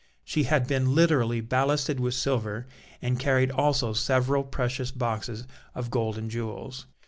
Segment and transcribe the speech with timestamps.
[0.23, 2.65] She had been literally ballasted with silver,
[3.03, 6.87] and carried also several precious boxes of gold and jewels.